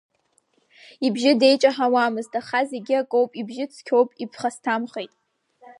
[1.05, 5.13] Ибжьы деиҷаҳауамызт, аха зегьы акоуп ибжьы цқьоуп, иԥхасҭамхеит.